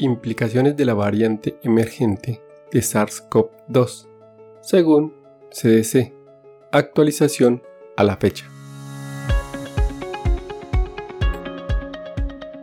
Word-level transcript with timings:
Implicaciones 0.00 0.76
de 0.76 0.84
la 0.84 0.94
variante 0.94 1.58
emergente 1.64 2.40
de 2.70 2.78
SARS-CoV-2, 2.78 4.06
según 4.60 5.12
CDC. 5.50 6.14
Actualización 6.70 7.64
a 7.96 8.04
la 8.04 8.16
fecha. 8.16 8.48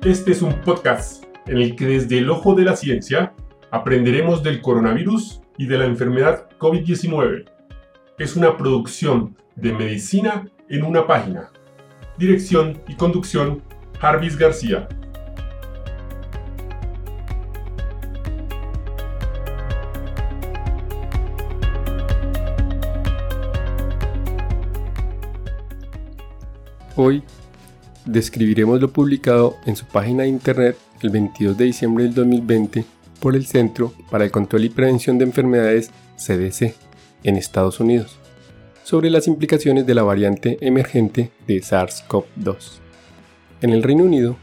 Este 0.05 0.31
es 0.31 0.41
un 0.41 0.61
podcast 0.61 1.25
en 1.45 1.57
el 1.57 1.75
que 1.75 1.85
desde 1.85 2.19
el 2.19 2.29
ojo 2.29 2.55
de 2.55 2.63
la 2.63 2.77
ciencia 2.77 3.33
aprenderemos 3.69 4.41
del 4.41 4.61
coronavirus 4.61 5.41
y 5.57 5.67
de 5.67 5.77
la 5.77 5.85
enfermedad 5.85 6.47
COVID-19. 6.57 7.49
Es 8.17 8.37
una 8.37 8.55
producción 8.55 9.35
de 9.57 9.73
medicina 9.73 10.49
en 10.69 10.85
una 10.85 11.05
página. 11.05 11.51
Dirección 12.17 12.81
y 12.87 12.95
conducción, 12.95 13.61
Jarvis 13.99 14.37
García. 14.37 14.87
Hoy 26.97 27.23
describiremos 28.05 28.79
lo 28.79 28.93
publicado 28.93 29.57
en 29.65 29.75
su 29.75 29.85
página 29.85 30.23
de 30.23 30.29
internet 30.29 30.77
el 31.01 31.09
22 31.09 31.57
de 31.57 31.65
diciembre 31.65 32.05
del 32.05 32.13
2020 32.13 32.85
por 33.19 33.35
el 33.35 33.45
Centro 33.45 33.93
para 34.09 34.23
el 34.23 34.31
Control 34.31 34.63
y 34.63 34.69
Prevención 34.69 35.17
de 35.17 35.25
Enfermedades 35.25 35.91
CDC 36.15 36.73
en 37.23 37.35
Estados 37.35 37.81
Unidos 37.81 38.17
sobre 38.83 39.09
las 39.09 39.27
implicaciones 39.27 39.85
de 39.85 39.93
la 39.93 40.03
variante 40.03 40.57
emergente 40.61 41.31
de 41.47 41.57
SARS-CoV-2. 41.57 42.79
En 43.61 43.71
el 43.71 43.83
Reino 43.83 44.05
Unido 44.05 44.37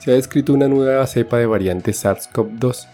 se 0.00 0.10
ha 0.10 0.14
descrito 0.14 0.52
una 0.52 0.68
nueva 0.68 1.06
cepa 1.06 1.38
de 1.38 1.46
variante 1.46 1.92
SARS-CoV-2 1.92 2.88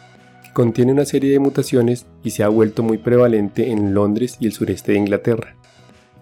que 0.45 0.52
contiene 0.52 0.92
una 0.92 1.06
serie 1.06 1.33
de 1.33 1.41
mutaciones 1.41 2.06
y 2.23 2.30
se 2.30 2.45
ha 2.45 2.48
vuelto 2.48 2.84
muy 2.84 2.98
prevalente 2.98 3.73
en 3.73 3.95
Londres 3.95 4.36
y 4.39 4.47
el 4.47 4.52
sureste 4.52 4.92
de 4.92 4.98
Inglaterra. 4.98 5.56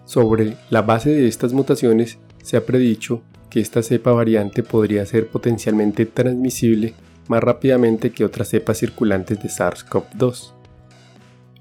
Sobre 0.05 0.55
la 0.71 0.81
base 0.81 1.11
de 1.11 1.27
estas 1.27 1.53
mutaciones 1.53 2.17
se 2.43 2.57
ha 2.57 2.65
predicho 2.65 3.21
que 3.49 3.59
esta 3.59 3.81
cepa 3.81 4.11
variante 4.11 4.63
podría 4.63 5.05
ser 5.05 5.27
potencialmente 5.27 6.05
transmisible 6.05 6.93
más 7.27 7.43
rápidamente 7.43 8.11
que 8.11 8.25
otras 8.25 8.49
cepas 8.49 8.77
circulantes 8.77 9.41
de 9.41 9.49
SARS-CoV-2. 9.49 10.51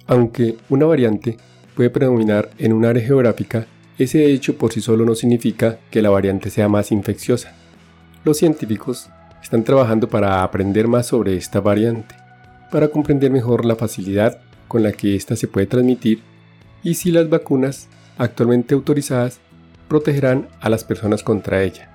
Aunque 0.06 0.56
una 0.68 0.86
variante 0.86 1.36
puede 1.74 1.90
predominar 1.90 2.50
en 2.58 2.72
un 2.72 2.84
área 2.84 3.04
geográfica, 3.04 3.66
ese 3.98 4.26
hecho 4.32 4.56
por 4.56 4.72
sí 4.72 4.80
solo 4.80 5.04
no 5.04 5.14
significa 5.14 5.78
que 5.90 6.02
la 6.02 6.10
variante 6.10 6.50
sea 6.50 6.68
más 6.68 6.92
infecciosa. 6.92 7.52
Los 8.24 8.38
científicos 8.38 9.10
están 9.42 9.64
trabajando 9.64 10.08
para 10.08 10.42
aprender 10.42 10.88
más 10.88 11.06
sobre 11.06 11.36
esta 11.36 11.60
variante, 11.60 12.14
para 12.70 12.88
comprender 12.88 13.30
mejor 13.30 13.64
la 13.64 13.76
facilidad 13.76 14.38
con 14.68 14.82
la 14.82 14.92
que 14.92 15.16
ésta 15.16 15.36
se 15.36 15.48
puede 15.48 15.66
transmitir 15.66 16.22
y 16.82 16.94
si 16.94 17.10
las 17.10 17.28
vacunas 17.28 17.88
actualmente 18.18 18.74
autorizadas 18.74 19.40
protegerán 19.88 20.48
a 20.60 20.68
las 20.68 20.84
personas 20.84 21.22
contra 21.22 21.62
ella. 21.62 21.90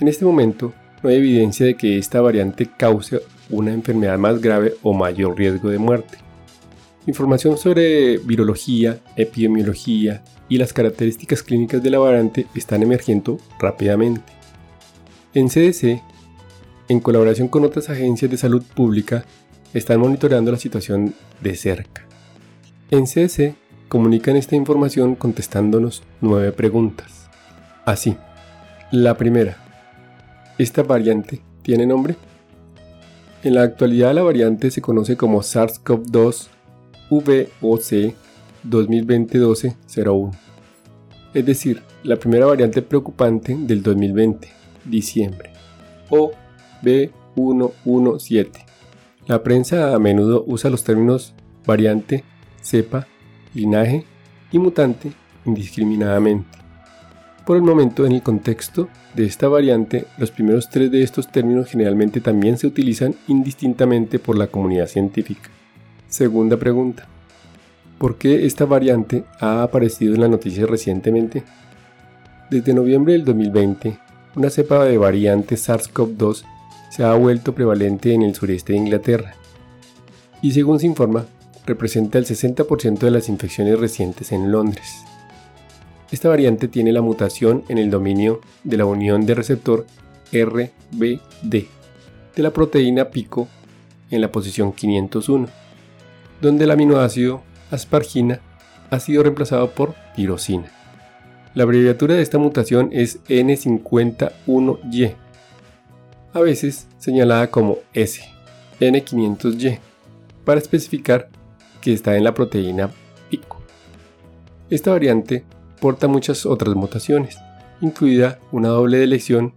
En 0.00 0.08
este 0.08 0.24
momento, 0.24 0.72
no 1.02 1.10
hay 1.10 1.16
evidencia 1.16 1.66
de 1.66 1.74
que 1.74 1.98
esta 1.98 2.20
variante 2.20 2.66
cause 2.66 3.20
una 3.50 3.72
enfermedad 3.72 4.18
más 4.18 4.40
grave 4.40 4.74
o 4.82 4.94
mayor 4.94 5.36
riesgo 5.36 5.68
de 5.68 5.78
muerte. 5.78 6.18
Información 7.06 7.58
sobre 7.58 8.16
virología, 8.18 8.98
epidemiología 9.16 10.22
y 10.48 10.56
las 10.56 10.72
características 10.72 11.42
clínicas 11.42 11.82
de 11.82 11.90
la 11.90 11.98
variante 11.98 12.46
están 12.54 12.82
emergiendo 12.82 13.38
rápidamente. 13.58 14.32
En 15.34 15.48
CDC, 15.48 16.00
en 16.88 17.00
colaboración 17.00 17.48
con 17.48 17.64
otras 17.64 17.90
agencias 17.90 18.30
de 18.30 18.36
salud 18.38 18.62
pública, 18.62 19.24
están 19.74 20.00
monitoreando 20.00 20.52
la 20.52 20.58
situación 20.58 21.14
de 21.40 21.56
cerca. 21.56 22.06
En 22.90 23.04
CDC 23.04 23.54
comunican 23.88 24.36
esta 24.36 24.56
información 24.56 25.14
contestándonos 25.14 26.02
nueve 26.20 26.52
preguntas. 26.52 27.28
Así, 27.84 28.16
la 28.90 29.16
primera, 29.16 29.56
¿esta 30.58 30.82
variante 30.82 31.42
tiene 31.62 31.86
nombre? 31.86 32.16
En 33.42 33.54
la 33.54 33.62
actualidad 33.62 34.14
la 34.14 34.22
variante 34.22 34.70
se 34.70 34.80
conoce 34.80 35.16
como 35.16 35.40
SARS-CoV-2 35.42 36.48
VOC 37.10 38.14
2020-12-01, 38.68 40.30
es 41.34 41.46
decir, 41.46 41.82
la 42.02 42.16
primera 42.16 42.46
variante 42.46 42.80
preocupante 42.80 43.54
del 43.58 43.82
2020, 43.82 44.48
diciembre, 44.84 45.50
o 46.08 46.32
B117. 46.82 48.50
La 49.26 49.42
prensa 49.42 49.94
a 49.94 49.98
menudo 49.98 50.44
usa 50.46 50.70
los 50.70 50.84
términos 50.84 51.34
variante, 51.66 52.24
cepa 52.62 53.06
linaje 53.54 54.04
y 54.52 54.58
mutante 54.58 55.12
indiscriminadamente. 55.44 56.58
Por 57.46 57.56
el 57.56 57.62
momento, 57.62 58.06
en 58.06 58.12
el 58.12 58.22
contexto 58.22 58.88
de 59.14 59.26
esta 59.26 59.48
variante, 59.48 60.06
los 60.16 60.30
primeros 60.30 60.70
tres 60.70 60.90
de 60.90 61.02
estos 61.02 61.30
términos 61.30 61.68
generalmente 61.68 62.20
también 62.20 62.56
se 62.56 62.66
utilizan 62.66 63.14
indistintamente 63.28 64.18
por 64.18 64.38
la 64.38 64.46
comunidad 64.46 64.86
científica. 64.86 65.50
Segunda 66.08 66.56
pregunta. 66.56 67.06
¿Por 67.98 68.16
qué 68.16 68.46
esta 68.46 68.64
variante 68.64 69.24
ha 69.40 69.62
aparecido 69.62 70.14
en 70.14 70.22
las 70.22 70.30
noticias 70.30 70.68
recientemente? 70.68 71.44
Desde 72.50 72.74
noviembre 72.74 73.12
del 73.12 73.24
2020, 73.24 73.98
una 74.36 74.50
cepa 74.50 74.84
de 74.84 74.98
variante 74.98 75.56
SARS-CoV-2 75.56 76.44
se 76.90 77.04
ha 77.04 77.14
vuelto 77.14 77.54
prevalente 77.54 78.14
en 78.14 78.22
el 78.22 78.34
sureste 78.34 78.72
de 78.72 78.78
Inglaterra. 78.78 79.34
Y 80.42 80.52
según 80.52 80.80
se 80.80 80.86
informa, 80.86 81.26
representa 81.66 82.18
el 82.18 82.26
60% 82.26 82.98
de 82.98 83.10
las 83.10 83.28
infecciones 83.28 83.78
recientes 83.78 84.32
en 84.32 84.52
Londres. 84.52 85.04
Esta 86.10 86.28
variante 86.28 86.68
tiene 86.68 86.92
la 86.92 87.02
mutación 87.02 87.64
en 87.68 87.78
el 87.78 87.90
dominio 87.90 88.40
de 88.62 88.76
la 88.76 88.86
unión 88.86 89.26
de 89.26 89.34
receptor 89.34 89.86
RBD 90.32 91.66
de 92.36 92.42
la 92.42 92.52
proteína 92.52 93.10
pico 93.10 93.48
en 94.10 94.20
la 94.20 94.30
posición 94.30 94.72
501, 94.72 95.48
donde 96.40 96.64
el 96.64 96.70
aminoácido 96.70 97.42
aspargina 97.70 98.40
ha 98.90 99.00
sido 99.00 99.22
reemplazado 99.22 99.70
por 99.70 99.94
tirosina. 100.14 100.66
La 101.54 101.62
abreviatura 101.62 102.14
de 102.14 102.22
esta 102.22 102.38
mutación 102.38 102.90
es 102.92 103.22
N51Y, 103.24 105.14
a 106.32 106.40
veces 106.40 106.88
señalada 106.98 107.50
como 107.50 107.78
S, 107.92 108.22
N500Y, 108.80 109.78
para 110.44 110.60
especificar 110.60 111.28
que 111.84 111.92
está 111.92 112.16
en 112.16 112.24
la 112.24 112.32
proteína 112.32 112.90
pico. 113.28 113.58
Esta 114.70 114.90
variante 114.90 115.44
porta 115.82 116.08
muchas 116.08 116.46
otras 116.46 116.74
mutaciones, 116.74 117.36
incluida 117.82 118.38
una 118.52 118.68
doble 118.68 118.96
deleción 118.96 119.52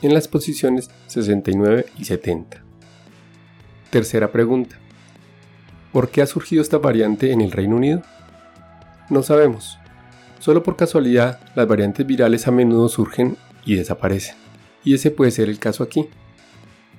en 0.00 0.14
las 0.14 0.28
posiciones 0.28 0.88
69 1.08 1.86
y 1.98 2.04
70. 2.04 2.62
Tercera 3.90 4.30
pregunta. 4.30 4.78
¿Por 5.92 6.10
qué 6.10 6.22
ha 6.22 6.26
surgido 6.28 6.62
esta 6.62 6.78
variante 6.78 7.32
en 7.32 7.40
el 7.40 7.50
Reino 7.50 7.74
Unido? 7.74 8.02
No 9.10 9.24
sabemos. 9.24 9.76
Solo 10.38 10.62
por 10.62 10.76
casualidad, 10.76 11.40
las 11.56 11.66
variantes 11.66 12.06
virales 12.06 12.46
a 12.46 12.52
menudo 12.52 12.88
surgen 12.88 13.36
y 13.66 13.74
desaparecen. 13.74 14.36
Y 14.84 14.94
ese 14.94 15.10
puede 15.10 15.32
ser 15.32 15.48
el 15.48 15.58
caso 15.58 15.82
aquí. 15.82 16.06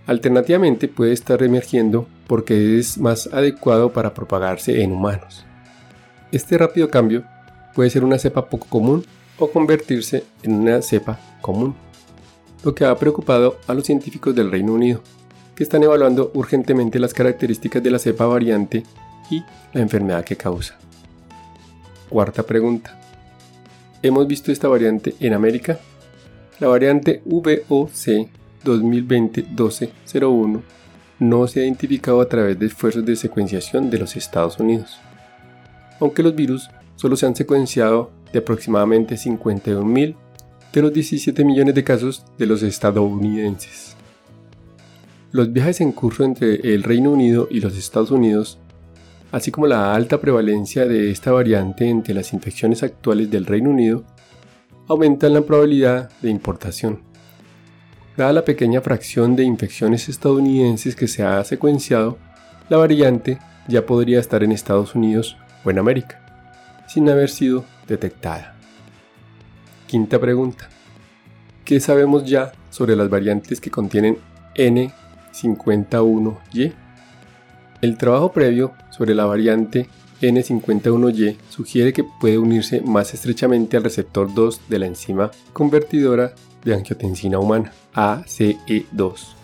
Alternativamente 0.08 0.88
puede 0.88 1.14
estar 1.14 1.42
emergiendo 1.42 2.08
porque 2.28 2.78
es 2.78 2.98
más 2.98 3.28
adecuado 3.34 3.92
para 3.92 4.14
propagarse 4.14 4.84
en 4.84 4.92
humanos. 4.92 5.46
Este 6.32 6.58
rápido 6.58 6.90
cambio 6.90 7.24
puede 7.74 7.90
ser 7.90 8.04
una 8.04 8.20
cepa 8.20 8.48
poco 8.50 8.68
común 8.68 9.04
o 9.38 9.50
convertirse 9.50 10.24
en 10.44 10.54
una 10.54 10.82
cepa 10.82 11.20
común, 11.42 11.76
lo 12.64 12.74
que 12.76 12.86
ha 12.86 12.96
preocupado 12.96 13.58
a 13.68 13.74
los 13.74 13.86
científicos 13.86 14.36
del 14.36 14.52
Reino 14.52 14.74
Unido, 14.74 15.02
que 15.56 15.64
están 15.64 15.84
evaluando 15.84 16.32
urgentemente 16.34 17.00
las 17.00 17.14
características 17.14 17.82
de 17.82 17.92
la 17.92 18.00
cepa 18.00 18.26
variante 18.26 18.84
y 19.30 19.44
la 19.74 19.82
enfermedad 19.82 20.24
que 20.24 20.38
causa. 20.38 20.78
Cuarta 22.10 22.44
pregunta. 22.44 23.00
¿Hemos 24.02 24.28
visto 24.28 24.52
esta 24.52 24.68
variante 24.68 25.16
en 25.20 25.34
América? 25.34 25.80
La 26.60 26.68
variante 26.68 27.22
VOC 27.26 28.30
2020-1201 28.66 30.62
no 31.20 31.48
se 31.48 31.62
ha 31.62 31.64
identificado 31.64 32.20
a 32.20 32.28
través 32.28 32.60
de 32.60 32.66
esfuerzos 32.66 33.06
de 33.06 33.16
secuenciación 33.16 33.90
de 33.90 34.00
los 34.00 34.18
Estados 34.18 34.60
Unidos, 34.60 35.00
aunque 36.00 36.24
los 36.24 36.36
virus 36.36 36.70
solo 36.96 37.16
se 37.16 37.26
han 37.26 37.36
secuenciado 37.36 38.12
de 38.34 38.40
aproximadamente 38.40 39.16
51.000 39.16 40.16
de 40.74 40.82
los 40.82 40.92
17 40.92 41.46
millones 41.46 41.74
de 41.74 41.84
casos 41.86 42.26
de 42.38 42.46
los 42.46 42.62
estadounidenses. 42.64 43.96
Los 45.32 45.54
viajes 45.54 45.80
en 45.80 45.94
curso 45.94 46.26
entre 46.26 46.56
el 46.74 46.84
Reino 46.84 47.12
Unido 47.12 47.48
y 47.50 47.62
los 47.62 47.78
Estados 47.78 48.12
Unidos, 48.12 48.60
así 49.32 49.52
como 49.52 49.68
la 49.68 49.96
alta 49.96 50.20
prevalencia 50.20 50.86
de 50.86 51.12
esta 51.12 51.32
variante 51.32 51.88
entre 51.90 52.14
las 52.14 52.34
infecciones 52.34 52.84
actuales 52.84 53.32
del 53.32 53.46
Reino 53.46 53.70
Unido, 53.70 54.04
aumentan 54.88 55.34
la 55.34 55.42
probabilidad 55.42 56.10
de 56.22 56.30
importación 56.30 57.15
Dada 58.18 58.32
la 58.32 58.46
pequeña 58.46 58.82
fracción 58.82 59.36
de 59.36 59.44
infecciones 59.44 60.08
estadounidenses 60.08 60.96
que 60.96 61.08
se 61.08 61.24
ha 61.24 61.44
secuenciado, 61.44 62.18
la 62.70 62.78
variante 62.78 63.40
ya 63.68 63.86
podría 63.86 64.20
estar 64.20 64.44
en 64.44 64.54
Estados 64.54 64.96
Unidos 64.96 65.38
o 65.66 65.70
en 65.70 65.80
América, 65.80 66.22
sin 66.88 67.10
haber 67.10 67.30
sido 67.30 67.66
detectada. 67.88 68.56
Quinta 69.88 70.20
pregunta. 70.20 70.70
¿Qué 71.66 71.80
sabemos 71.80 72.26
ya 72.26 72.54
sobre 72.70 72.96
las 72.96 73.10
variantes 73.10 73.60
que 73.60 73.70
contienen 73.70 74.18
N51Y? 74.56 76.85
El 77.86 78.00
trabajo 78.00 78.32
previo 78.32 78.74
sobre 78.90 79.14
la 79.14 79.28
variante 79.28 79.88
N51Y 80.20 81.36
sugiere 81.50 81.94
que 81.94 82.04
puede 82.04 82.40
unirse 82.40 82.82
más 82.82 83.14
estrechamente 83.14 83.78
al 83.78 83.84
receptor 83.84 84.34
2 84.34 84.62
de 84.68 84.80
la 84.80 84.88
enzima 84.88 85.30
convertidora 85.54 86.34
de 86.64 86.74
angiotensina 86.74 87.38
humana, 87.38 87.72
ACE2. 87.94 89.36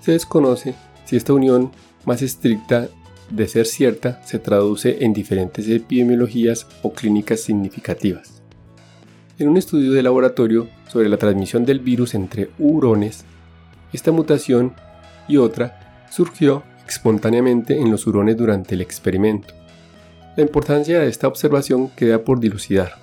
Se 0.00 0.12
desconoce 0.12 0.76
si 1.04 1.16
esta 1.16 1.32
unión 1.32 1.72
más 2.04 2.22
estricta 2.22 2.90
de 3.28 3.48
ser 3.48 3.66
cierta 3.66 4.24
se 4.24 4.38
traduce 4.38 5.04
en 5.04 5.12
diferentes 5.12 5.68
epidemiologías 5.68 6.68
o 6.84 6.92
clínicas 6.92 7.40
significativas. 7.40 8.40
En 9.36 9.48
un 9.48 9.56
estudio 9.56 9.90
de 9.90 10.02
laboratorio 10.04 10.68
sobre 10.86 11.08
la 11.08 11.16
transmisión 11.16 11.64
del 11.64 11.80
virus 11.80 12.14
entre 12.14 12.50
hurones, 12.56 13.24
esta 13.92 14.12
mutación 14.12 14.74
y 15.26 15.38
otra 15.38 16.06
surgió 16.08 16.62
espontáneamente 16.88 17.78
en 17.80 17.90
los 17.90 18.06
hurones 18.06 18.36
durante 18.36 18.74
el 18.74 18.80
experimento. 18.80 19.54
La 20.36 20.42
importancia 20.42 20.98
de 20.98 21.08
esta 21.08 21.28
observación 21.28 21.88
queda 21.90 22.22
por 22.22 22.40
dilucidar. 22.40 22.96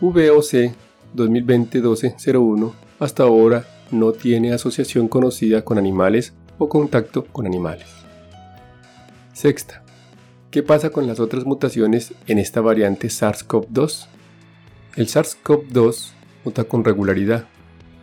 VOC 0.00 0.72
2020-1201 1.14 2.72
hasta 2.98 3.24
ahora 3.24 3.64
no 3.90 4.12
tiene 4.12 4.52
asociación 4.52 5.08
conocida 5.08 5.64
con 5.64 5.78
animales 5.78 6.32
o 6.58 6.68
contacto 6.68 7.24
con 7.26 7.46
animales. 7.46 7.86
Sexta. 9.32 9.82
¿Qué 10.50 10.62
pasa 10.62 10.90
con 10.90 11.06
las 11.06 11.20
otras 11.20 11.44
mutaciones 11.44 12.14
en 12.26 12.38
esta 12.38 12.60
variante 12.60 13.08
SARS-CoV-2? 13.08 14.06
El 14.96 15.06
SARS-CoV-2 15.06 16.10
muta 16.44 16.64
con 16.64 16.84
regularidad, 16.84 17.46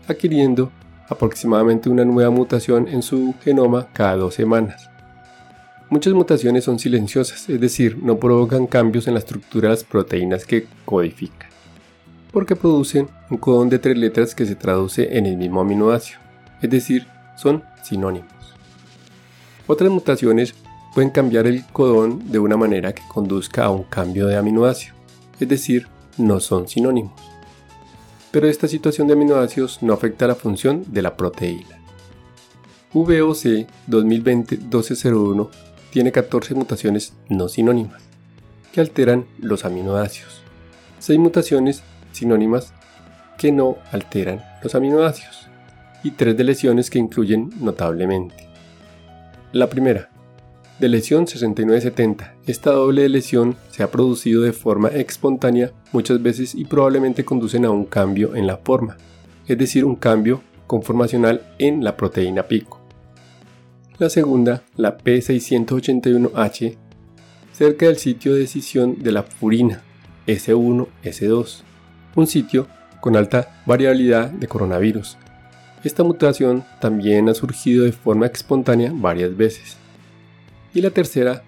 adquiriendo 0.08 0.72
aproximadamente 1.10 1.90
una 1.90 2.06
nueva 2.06 2.30
mutación 2.30 2.88
en 2.88 3.02
su 3.02 3.34
genoma 3.44 3.88
cada 3.92 4.16
dos 4.16 4.36
semanas. 4.36 4.90
Muchas 5.90 6.14
mutaciones 6.14 6.64
son 6.64 6.78
silenciosas, 6.78 7.50
es 7.50 7.60
decir, 7.60 7.98
no 8.02 8.20
provocan 8.20 8.68
cambios 8.68 9.08
en 9.08 9.16
la 9.16 9.20
estructura 9.20 9.70
de 9.70 9.76
las 9.76 9.84
proteínas 9.84 10.46
que 10.46 10.68
codifican, 10.86 11.50
porque 12.32 12.56
producen 12.56 13.10
un 13.32 13.38
codón 13.38 13.70
de 13.70 13.80
tres 13.80 13.98
letras 13.98 14.36
que 14.36 14.46
se 14.46 14.56
traduce 14.56 15.18
en 15.18 15.26
el 15.26 15.36
mismo 15.36 15.62
aminoácido, 15.62 16.20
es 16.62 16.70
decir, 16.70 17.08
son 17.36 17.64
sinónimos. 17.82 18.30
Otras 19.66 19.90
mutaciones 19.90 20.54
pueden 20.94 21.10
cambiar 21.10 21.48
el 21.48 21.66
codón 21.66 22.32
de 22.32 22.38
una 22.38 22.56
manera 22.56 22.94
que 22.94 23.04
conduzca 23.08 23.66
a 23.66 23.72
un 23.72 23.84
cambio 23.84 24.28
de 24.28 24.38
aminoácido, 24.38 24.94
es 25.40 25.50
decir, 25.50 25.88
no 26.18 26.40
son 26.40 26.68
sinónimos 26.68 27.30
pero 28.32 28.48
esta 28.48 28.68
situación 28.68 29.08
de 29.08 29.14
aminoácidos 29.14 29.82
no 29.82 29.94
afecta 29.94 30.28
la 30.28 30.36
función 30.36 30.84
de 30.88 31.02
la 31.02 31.18
proteína. 31.18 31.80
VOC 32.94 33.68
2020-1201 33.88 35.50
tiene 35.92 36.12
14 36.12 36.56
mutaciones 36.56 37.14
no 37.28 37.48
sinónimas 37.48 38.02
que 38.72 38.82
alteran 38.82 39.26
los 39.40 39.66
aminoácidos, 39.66 40.42
6 41.00 41.20
mutaciones 41.20 41.84
sinónimas 42.12 42.74
que 43.38 43.52
no 43.52 43.78
alteran 43.92 44.44
los 44.62 44.76
aminoácidos 44.76 45.48
y 46.04 46.12
3 46.12 46.38
de 46.38 46.44
lesiones 46.44 46.90
que 46.90 47.00
incluyen 47.00 47.52
notablemente. 47.60 48.48
La 49.52 49.68
primera, 49.68 50.10
de 50.80 50.90
lesión 50.90 51.28
6970. 51.28 52.36
Esta 52.46 52.72
doble 52.72 53.08
lesión 53.10 53.58
se 53.70 53.84
ha 53.84 53.92
producido 53.92 54.44
de 54.44 54.54
forma 54.54 54.88
espontánea 54.90 55.72
muchas 55.92 56.22
veces 56.22 56.56
y 56.56 56.66
probablemente 56.66 57.26
conducen 57.26 57.66
a 57.66 57.72
un 57.72 57.86
cambio 57.86 58.36
en 58.36 58.48
la 58.48 58.58
forma, 58.58 58.98
es 59.48 59.58
decir, 59.58 59.84
un 59.84 59.96
cambio 59.96 60.42
conformacional 60.68 61.42
en 61.58 61.84
la 61.84 61.98
proteína 61.98 62.44
pico. 62.44 62.80
La 63.98 64.10
segunda, 64.10 64.64
la 64.78 64.98
P681H, 64.98 66.78
cerca 67.52 67.88
del 67.88 67.98
sitio 67.98 68.34
de 68.34 68.40
decisión 68.40 69.04
de 69.04 69.12
la 69.12 69.26
purina 69.26 69.82
S1-S2, 70.28 71.64
un 72.16 72.28
sitio 72.28 72.68
con 73.02 73.18
alta 73.18 73.62
variabilidad 73.66 74.30
de 74.30 74.48
coronavirus. 74.48 75.18
Esta 75.84 76.04
mutación 76.04 76.64
también 76.80 77.28
ha 77.28 77.34
surgido 77.34 77.84
de 77.86 77.92
forma 77.92 78.28
espontánea 78.28 78.92
varias 78.94 79.36
veces. 79.36 79.79
Y 80.74 80.82
la 80.82 80.92
tercera, 80.92 81.44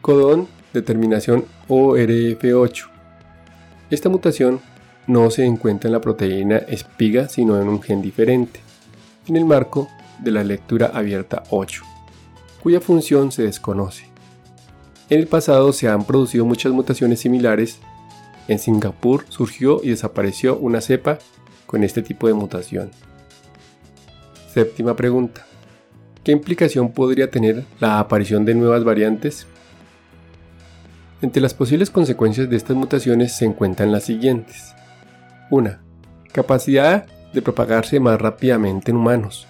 codón 0.00 0.48
de 0.72 0.82
terminación 0.82 1.44
ORF8. 1.68 2.88
Esta 3.90 4.08
mutación 4.08 4.60
no 5.06 5.30
se 5.30 5.44
encuentra 5.44 5.88
en 5.88 5.92
la 5.92 6.00
proteína 6.00 6.56
espiga, 6.56 7.28
sino 7.28 7.60
en 7.60 7.68
un 7.68 7.82
gen 7.82 8.02
diferente, 8.02 8.60
en 9.26 9.36
el 9.36 9.44
marco 9.44 9.88
de 10.18 10.30
la 10.30 10.44
lectura 10.44 10.90
abierta 10.92 11.42
8, 11.50 11.82
cuya 12.62 12.80
función 12.80 13.32
se 13.32 13.42
desconoce. 13.42 14.04
En 15.08 15.18
el 15.18 15.26
pasado 15.26 15.72
se 15.72 15.88
han 15.88 16.04
producido 16.04 16.44
muchas 16.44 16.72
mutaciones 16.72 17.20
similares. 17.20 17.80
En 18.46 18.58
Singapur 18.58 19.24
surgió 19.28 19.80
y 19.82 19.90
desapareció 19.90 20.56
una 20.56 20.80
cepa 20.80 21.18
con 21.66 21.82
este 21.82 22.02
tipo 22.02 22.28
de 22.28 22.34
mutación. 22.34 22.90
Séptima 24.52 24.94
pregunta. 24.94 25.46
¿Qué 26.24 26.32
implicación 26.32 26.92
podría 26.92 27.30
tener 27.30 27.64
la 27.80 27.98
aparición 27.98 28.44
de 28.44 28.54
nuevas 28.54 28.84
variantes? 28.84 29.46
Entre 31.22 31.40
las 31.40 31.54
posibles 31.54 31.88
consecuencias 31.88 32.50
de 32.50 32.56
estas 32.56 32.76
mutaciones 32.76 33.34
se 33.34 33.46
encuentran 33.46 33.90
las 33.90 34.04
siguientes. 34.04 34.74
1. 35.50 35.78
Capacidad 36.30 37.06
de 37.32 37.40
propagarse 37.40 38.00
más 38.00 38.20
rápidamente 38.20 38.90
en 38.90 38.98
humanos. 38.98 39.46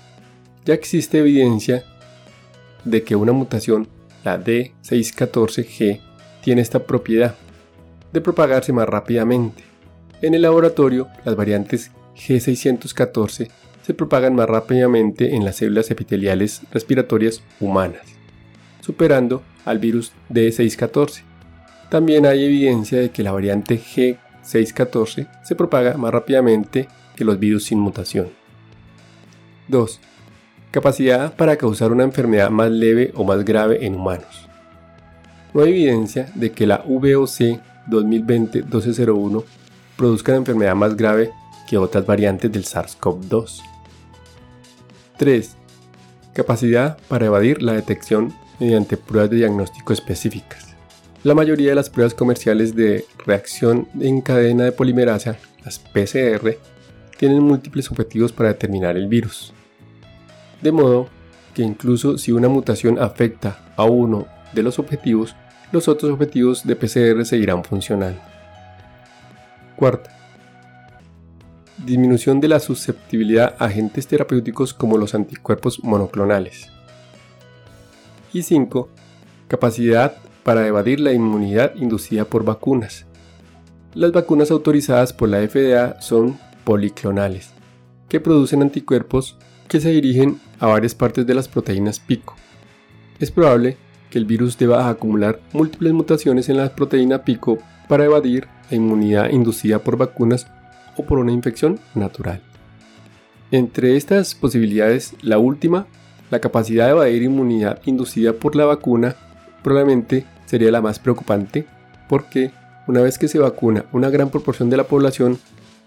Ya 0.64 0.74
existe 0.74 1.18
evidencia 1.18 1.84
de 2.84 3.02
que 3.02 3.16
una 3.16 3.32
mutación, 3.32 3.88
la 4.22 4.38
D614G, 4.38 6.00
tiene 6.40 6.62
esta 6.62 6.86
propiedad 6.86 7.34
de 8.12 8.20
propagarse 8.20 8.72
más 8.72 8.88
rápidamente. 8.88 9.64
En 10.22 10.34
el 10.34 10.42
laboratorio, 10.42 11.08
las 11.24 11.34
variantes 11.34 11.90
G614 12.14 13.48
se 13.82 13.94
propagan 13.94 14.34
más 14.34 14.48
rápidamente 14.48 15.34
en 15.34 15.44
las 15.44 15.56
células 15.56 15.90
epiteliales 15.90 16.62
respiratorias 16.72 17.42
humanas, 17.60 18.02
superando 18.80 19.42
al 19.64 19.78
virus 19.78 20.12
D614. 20.28 21.22
También 21.90 22.26
hay 22.26 22.44
evidencia 22.44 23.00
de 23.00 23.10
que 23.10 23.22
la 23.22 23.32
variante 23.32 23.80
G614 23.80 25.28
se 25.42 25.54
propaga 25.54 25.96
más 25.96 26.12
rápidamente 26.12 26.88
que 27.16 27.24
los 27.24 27.38
virus 27.38 27.64
sin 27.64 27.80
mutación. 27.80 28.28
2. 29.68 30.00
Capacidad 30.70 31.34
para 31.34 31.56
causar 31.56 31.92
una 31.92 32.04
enfermedad 32.04 32.50
más 32.50 32.70
leve 32.70 33.12
o 33.14 33.24
más 33.24 33.44
grave 33.44 33.84
en 33.86 33.96
humanos. 33.96 34.48
No 35.52 35.62
hay 35.62 35.70
evidencia 35.70 36.30
de 36.34 36.52
que 36.52 36.66
la 36.66 36.78
VOC 36.78 37.60
2020-1201 37.88 39.44
produzca 39.96 40.32
una 40.32 40.38
enfermedad 40.38 40.76
más 40.76 40.96
grave 40.96 41.30
que 41.68 41.76
otras 41.76 42.06
variantes 42.06 42.50
del 42.52 42.64
SARS-CoV-2. 42.64 43.69
3. 45.20 45.54
Capacidad 46.32 46.96
para 47.06 47.26
evadir 47.26 47.62
la 47.62 47.74
detección 47.74 48.32
mediante 48.58 48.96
pruebas 48.96 49.28
de 49.28 49.36
diagnóstico 49.36 49.92
específicas. 49.92 50.74
La 51.24 51.34
mayoría 51.34 51.68
de 51.68 51.74
las 51.74 51.90
pruebas 51.90 52.14
comerciales 52.14 52.74
de 52.74 53.04
reacción 53.26 53.86
en 54.00 54.22
cadena 54.22 54.64
de 54.64 54.72
polimerasa, 54.72 55.36
las 55.62 55.78
PCR, 55.78 56.56
tienen 57.18 57.42
múltiples 57.42 57.90
objetivos 57.90 58.32
para 58.32 58.48
determinar 58.48 58.96
el 58.96 59.08
virus. 59.08 59.52
De 60.62 60.72
modo 60.72 61.10
que 61.52 61.60
incluso 61.64 62.16
si 62.16 62.32
una 62.32 62.48
mutación 62.48 62.98
afecta 62.98 63.74
a 63.76 63.84
uno 63.84 64.26
de 64.54 64.62
los 64.62 64.78
objetivos, 64.78 65.36
los 65.70 65.86
otros 65.86 66.12
objetivos 66.12 66.66
de 66.66 66.76
PCR 66.76 67.26
seguirán 67.26 67.62
funcionando. 67.62 68.22
Cuarta, 69.76 70.16
disminución 71.84 72.40
de 72.40 72.48
la 72.48 72.60
susceptibilidad 72.60 73.56
a 73.58 73.66
agentes 73.66 74.06
terapéuticos 74.06 74.74
como 74.74 74.98
los 74.98 75.14
anticuerpos 75.14 75.82
monoclonales. 75.82 76.68
Y 78.32 78.42
5. 78.42 78.88
Capacidad 79.48 80.16
para 80.42 80.66
evadir 80.66 81.00
la 81.00 81.12
inmunidad 81.12 81.74
inducida 81.76 82.24
por 82.24 82.44
vacunas. 82.44 83.06
Las 83.94 84.12
vacunas 84.12 84.50
autorizadas 84.50 85.12
por 85.12 85.28
la 85.28 85.46
FDA 85.46 86.00
son 86.00 86.38
policlonales, 86.64 87.50
que 88.08 88.20
producen 88.20 88.62
anticuerpos 88.62 89.36
que 89.68 89.80
se 89.80 89.90
dirigen 89.90 90.40
a 90.58 90.66
varias 90.66 90.94
partes 90.94 91.26
de 91.26 91.34
las 91.34 91.48
proteínas 91.48 91.98
pico. 91.98 92.36
Es 93.18 93.30
probable 93.30 93.76
que 94.10 94.18
el 94.18 94.24
virus 94.24 94.58
deba 94.58 94.88
acumular 94.88 95.40
múltiples 95.52 95.92
mutaciones 95.92 96.48
en 96.48 96.56
la 96.56 96.74
proteína 96.74 97.24
pico 97.24 97.58
para 97.88 98.04
evadir 98.04 98.48
la 98.70 98.76
inmunidad 98.76 99.30
inducida 99.30 99.80
por 99.80 99.96
vacunas 99.96 100.46
por 101.04 101.18
una 101.18 101.32
infección 101.32 101.78
natural. 101.94 102.40
Entre 103.50 103.96
estas 103.96 104.34
posibilidades, 104.34 105.14
la 105.22 105.38
última, 105.38 105.86
la 106.30 106.40
capacidad 106.40 106.86
de 106.86 106.92
evadir 106.92 107.22
inmunidad 107.22 107.80
inducida 107.84 108.32
por 108.32 108.54
la 108.54 108.64
vacuna, 108.64 109.16
probablemente 109.62 110.24
sería 110.46 110.70
la 110.70 110.80
más 110.80 110.98
preocupante 110.98 111.66
porque 112.08 112.52
una 112.86 113.02
vez 113.02 113.18
que 113.18 113.28
se 113.28 113.38
vacuna 113.38 113.84
una 113.92 114.10
gran 114.10 114.30
proporción 114.30 114.70
de 114.70 114.76
la 114.76 114.84
población, 114.84 115.38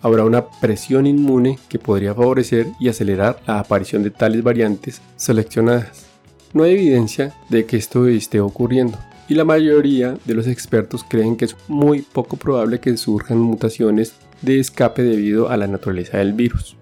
habrá 0.02 0.26
una 0.26 0.46
presión 0.62 1.08
inmune 1.08 1.58
que 1.70 1.80
podría 1.80 2.14
favorecer 2.14 2.68
y 2.80 2.90
acelerar 2.90 3.40
la 3.48 3.60
aparición 3.60 4.04
de 4.04 4.12
tales 4.12 4.44
variantes 4.44 5.02
seleccionadas. 5.16 6.06
No 6.54 6.64
hay 6.64 6.74
evidencia 6.74 7.34
de 7.50 7.66
que 7.66 7.78
esto 7.78 8.08
esté 8.08 8.40
ocurriendo 8.40 8.98
y 9.28 9.36
la 9.36 9.46
mayoría 9.46 10.18
de 10.26 10.34
los 10.34 10.48
expertos 10.48 11.06
creen 11.08 11.36
que 11.36 11.46
es 11.46 11.56
muy 11.68 12.02
poco 12.02 12.38
probable 12.38 12.80
que 12.80 12.96
surjan 12.98 13.40
mutaciones 13.40 14.14
de 14.44 14.60
escape 14.60 15.04
debido 15.04 15.50
a 15.50 15.58
la 15.58 15.68
naturaleza 15.68 16.18
del 16.18 16.34
virus. 16.34 16.76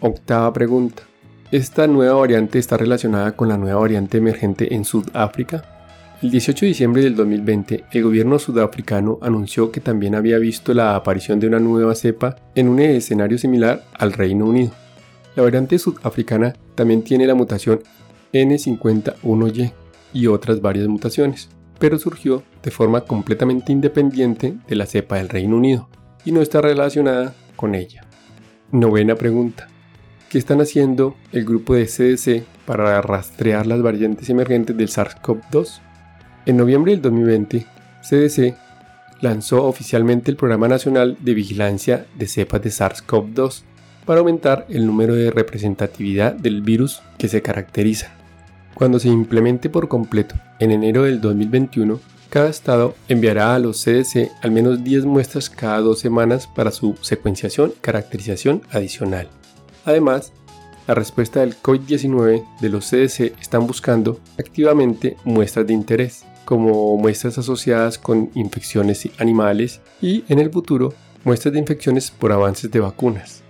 Octava 0.00 0.52
pregunta. 0.52 1.02
¿Esta 1.50 1.86
nueva 1.86 2.14
variante 2.14 2.58
está 2.58 2.76
relacionada 2.76 3.32
con 3.32 3.48
la 3.48 3.58
nueva 3.58 3.80
variante 3.80 4.18
emergente 4.18 4.74
en 4.74 4.84
Sudáfrica? 4.84 5.64
El 6.22 6.30
18 6.30 6.64
de 6.64 6.68
diciembre 6.68 7.02
del 7.02 7.14
2020, 7.14 7.84
el 7.92 8.02
gobierno 8.02 8.38
sudafricano 8.38 9.18
anunció 9.20 9.70
que 9.70 9.80
también 9.80 10.14
había 10.14 10.38
visto 10.38 10.72
la 10.74 10.96
aparición 10.96 11.38
de 11.38 11.46
una 11.46 11.60
nueva 11.60 11.94
cepa 11.94 12.36
en 12.54 12.68
un 12.68 12.80
escenario 12.80 13.36
similar 13.36 13.84
al 13.94 14.12
Reino 14.12 14.46
Unido. 14.46 14.72
La 15.34 15.42
variante 15.42 15.78
sudafricana 15.78 16.54
también 16.74 17.02
tiene 17.02 17.26
la 17.26 17.34
mutación 17.34 17.80
N51Y 18.32 19.72
y 20.14 20.26
otras 20.26 20.60
varias 20.60 20.88
mutaciones, 20.88 21.48
pero 21.78 21.98
surgió 21.98 22.42
de 22.62 22.70
forma 22.70 23.02
completamente 23.02 23.72
independiente 23.72 24.54
de 24.66 24.76
la 24.76 24.86
cepa 24.86 25.16
del 25.16 25.28
Reino 25.28 25.56
Unido 25.56 25.88
y 26.26 26.32
no 26.32 26.42
está 26.42 26.60
relacionada 26.60 27.34
con 27.56 27.74
ella. 27.74 28.04
Novena 28.72 29.14
pregunta. 29.14 29.68
¿Qué 30.28 30.38
están 30.38 30.60
haciendo 30.60 31.16
el 31.32 31.44
grupo 31.44 31.74
de 31.74 31.86
CDC 31.86 32.44
para 32.66 33.00
rastrear 33.00 33.66
las 33.66 33.80
variantes 33.80 34.28
emergentes 34.28 34.76
del 34.76 34.88
SARS-CoV-2? 34.88 35.80
En 36.44 36.56
noviembre 36.56 36.92
del 36.92 37.00
2020, 37.00 37.64
CDC 38.02 38.54
lanzó 39.20 39.64
oficialmente 39.64 40.30
el 40.30 40.36
Programa 40.36 40.68
Nacional 40.68 41.16
de 41.20 41.32
Vigilancia 41.32 42.06
de 42.16 42.26
Cepas 42.26 42.60
de 42.60 42.70
SARS-CoV-2 42.70 43.62
para 44.04 44.20
aumentar 44.20 44.66
el 44.68 44.84
número 44.84 45.14
de 45.14 45.30
representatividad 45.30 46.32
del 46.34 46.60
virus 46.60 47.02
que 47.18 47.28
se 47.28 47.40
caracteriza. 47.40 48.10
Cuando 48.74 48.98
se 48.98 49.08
implemente 49.08 49.70
por 49.70 49.88
completo 49.88 50.34
en 50.58 50.72
enero 50.72 51.04
del 51.04 51.20
2021, 51.20 51.98
cada 52.36 52.50
estado 52.50 52.94
enviará 53.08 53.54
a 53.54 53.58
los 53.58 53.82
CDC 53.82 54.30
al 54.42 54.50
menos 54.50 54.84
10 54.84 55.06
muestras 55.06 55.48
cada 55.48 55.80
dos 55.80 56.00
semanas 56.00 56.46
para 56.46 56.70
su 56.70 56.94
secuenciación 57.00 57.72
y 57.74 57.80
caracterización 57.80 58.60
adicional. 58.72 59.30
Además, 59.86 60.34
la 60.86 60.92
respuesta 60.92 61.40
del 61.40 61.56
COVID-19 61.56 62.44
de 62.60 62.68
los 62.68 62.90
CDC 62.90 63.40
están 63.40 63.66
buscando 63.66 64.20
activamente 64.38 65.16
muestras 65.24 65.66
de 65.66 65.72
interés 65.72 66.26
como 66.44 66.98
muestras 66.98 67.38
asociadas 67.38 67.96
con 67.96 68.30
infecciones 68.34 69.08
animales 69.16 69.80
y 70.02 70.22
en 70.28 70.38
el 70.38 70.50
futuro 70.50 70.92
muestras 71.24 71.54
de 71.54 71.60
infecciones 71.60 72.10
por 72.10 72.32
avances 72.32 72.70
de 72.70 72.80
vacunas. 72.80 73.44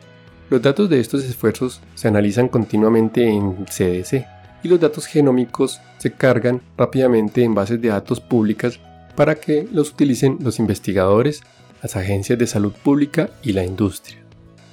Los 0.49 0.63
datos 0.63 0.89
de 0.89 1.01
estos 1.01 1.25
esfuerzos 1.25 1.81
se 1.97 2.07
analizan 2.07 2.47
continuamente 2.47 3.27
en 3.27 3.65
CDC 3.65 4.36
y 4.63 4.69
los 4.69 4.81
datos 4.81 5.07
genómicos 5.07 5.81
se 5.99 6.13
cargan 6.13 6.63
rápidamente 6.77 7.43
en 7.43 7.55
bases 7.55 7.81
de 7.81 7.89
datos 7.89 8.21
públicas 8.21 8.81
para 9.15 9.35
que 9.35 9.67
los 9.73 9.91
utilicen 9.91 10.39
los 10.41 10.59
investigadores, 10.59 11.43
las 11.83 11.97
agencias 11.97 12.39
de 12.39 12.47
salud 12.47 12.73
pública 12.73 13.31
y 13.43 13.53
la 13.53 13.65
industria. 13.65 14.19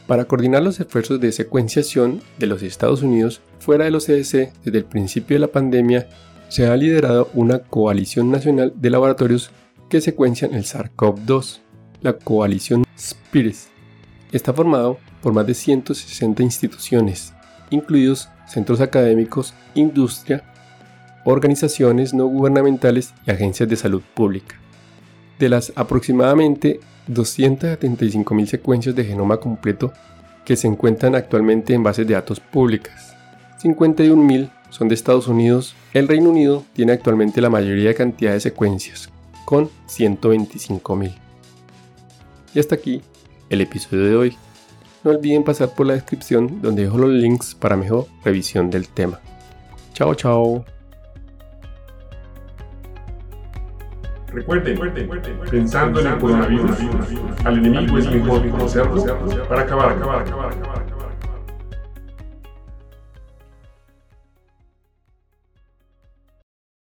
Para 0.07 0.25
coordinar 0.25 0.61
los 0.61 0.79
esfuerzos 0.79 1.19
de 1.21 1.31
secuenciación 1.31 2.21
de 2.37 2.47
los 2.47 2.61
Estados 2.61 3.03
Unidos 3.03 3.41
fuera 3.59 3.85
de 3.85 3.91
los 3.91 4.05
CDC 4.05 4.51
desde 4.63 4.77
el 4.77 4.85
principio 4.85 5.35
de 5.35 5.39
la 5.39 5.47
pandemia 5.47 6.07
se 6.49 6.67
ha 6.67 6.75
liderado 6.75 7.29
una 7.33 7.59
coalición 7.59 8.29
nacional 8.29 8.73
de 8.75 8.89
laboratorios 8.89 9.51
que 9.89 10.01
secuencian 10.01 10.53
el 10.53 10.65
SARS-CoV-2, 10.65 11.59
la 12.01 12.13
coalición 12.13 12.83
SPIRIS. 12.97 13.69
Está 14.31 14.53
formado 14.53 14.97
por 15.21 15.33
más 15.33 15.47
de 15.47 15.53
160 15.53 16.43
instituciones, 16.43 17.33
incluidos 17.69 18.29
centros 18.53 18.79
académicos, 18.81 19.53
industria, 19.73 20.43
organizaciones 21.25 22.13
no 22.13 22.27
gubernamentales 22.27 23.13
y 23.25 23.31
agencias 23.31 23.67
de 23.67 23.75
salud 23.75 24.01
pública. 24.13 24.55
De 25.39 25.49
las 25.49 25.73
aproximadamente 25.75 26.79
275.000 27.09 28.45
secuencias 28.45 28.95
de 28.95 29.03
genoma 29.03 29.37
completo 29.37 29.91
que 30.45 30.55
se 30.55 30.67
encuentran 30.67 31.15
actualmente 31.15 31.73
en 31.73 31.83
bases 31.83 32.07
de 32.07 32.13
datos 32.13 32.39
públicas, 32.39 33.15
51.000 33.61 34.49
son 34.69 34.87
de 34.87 34.95
Estados 34.95 35.27
Unidos, 35.27 35.75
el 35.93 36.07
Reino 36.07 36.29
Unido 36.29 36.63
tiene 36.73 36.93
actualmente 36.93 37.41
la 37.41 37.49
mayoría 37.49 37.89
de 37.89 37.95
cantidad 37.95 38.33
de 38.33 38.39
secuencias, 38.39 39.09
con 39.45 39.69
125.000. 39.87 41.13
Y 42.53 42.59
hasta 42.59 42.75
aquí 42.75 43.01
el 43.49 43.61
episodio 43.61 44.05
de 44.05 44.15
hoy. 44.15 44.37
No 45.03 45.11
olviden 45.11 45.43
pasar 45.43 45.69
por 45.69 45.85
la 45.85 45.93
descripción 45.93 46.61
donde 46.61 46.83
dejo 46.83 46.97
los 46.97 47.09
links 47.09 47.55
para 47.55 47.75
mejor 47.75 48.07
revisión 48.23 48.69
del 48.69 48.87
tema. 48.87 49.19
Chao, 49.93 50.15
chao. 50.15 50.65
Recuerden, 54.27 54.79
pensando 55.51 55.99
en 55.99 56.07
el 56.07 56.17
coronavirus, 56.17 56.77
al 57.43 57.57
enemigo 57.59 57.97
es 57.99 58.09
mejor 58.09 58.49
conocerlo 58.49 59.05
para 59.47 59.61
acabar, 59.61 59.91
acabar, 59.91 60.21
acabar, 60.21 60.53
acabar. 60.53 60.82